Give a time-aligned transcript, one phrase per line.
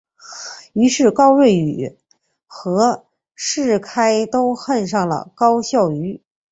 [0.73, 1.95] 于是高睿与
[2.47, 3.05] 和
[3.35, 6.23] 士开都恨上高孝瑜。